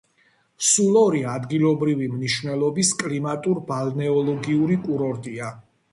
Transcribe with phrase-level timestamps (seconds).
[0.67, 5.53] სულორი ადგილობრივი მნიშვნელობის კლიმატურ-ბალნეოლოგიური კურორტია.